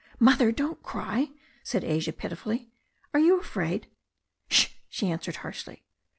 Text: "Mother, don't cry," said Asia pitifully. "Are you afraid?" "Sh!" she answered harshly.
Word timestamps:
"Mother, 0.19 0.51
don't 0.51 0.81
cry," 0.81 1.29
said 1.61 1.83
Asia 1.83 2.11
pitifully. 2.11 2.71
"Are 3.13 3.19
you 3.19 3.39
afraid?" 3.39 3.85
"Sh!" 4.49 4.69
she 4.89 5.11
answered 5.11 5.35
harshly. 5.45 5.83